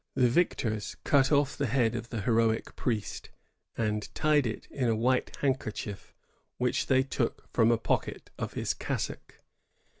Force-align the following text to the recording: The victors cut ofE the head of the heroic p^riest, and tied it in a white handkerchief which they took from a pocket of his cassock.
The 0.15 0.29
victors 0.29 0.95
cut 1.03 1.27
ofE 1.27 1.55
the 1.55 1.67
head 1.67 1.93
of 1.93 2.09
the 2.09 2.21
heroic 2.21 2.75
p^riest, 2.75 3.27
and 3.77 4.09
tied 4.15 4.47
it 4.47 4.65
in 4.71 4.89
a 4.89 4.95
white 4.95 5.35
handkerchief 5.41 6.15
which 6.57 6.87
they 6.87 7.03
took 7.03 7.47
from 7.53 7.69
a 7.69 7.77
pocket 7.77 8.31
of 8.39 8.53
his 8.53 8.73
cassock. 8.73 9.35